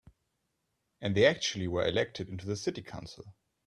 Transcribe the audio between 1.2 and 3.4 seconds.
actually were elected into the city council.